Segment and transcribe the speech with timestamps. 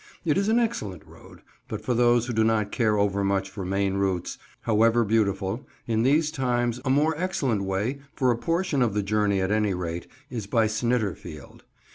[0.25, 3.93] It is an excellent road, but for those who do not care overmuch for main
[3.97, 9.03] routes, however beautiful, in these times, a more excellent way, for a portion of the
[9.03, 11.61] journey at any rate, is by Snitterfield.